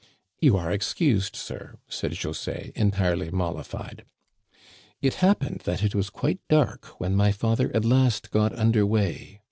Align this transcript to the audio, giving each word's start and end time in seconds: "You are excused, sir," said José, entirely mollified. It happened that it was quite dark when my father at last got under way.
"You 0.41 0.57
are 0.57 0.71
excused, 0.71 1.35
sir," 1.35 1.77
said 1.87 2.13
José, 2.13 2.71
entirely 2.73 3.29
mollified. 3.29 4.03
It 4.99 5.13
happened 5.21 5.61
that 5.65 5.83
it 5.83 5.93
was 5.93 6.09
quite 6.09 6.39
dark 6.49 6.99
when 6.99 7.13
my 7.15 7.31
father 7.31 7.69
at 7.75 7.85
last 7.85 8.31
got 8.31 8.51
under 8.57 8.83
way. 8.83 9.39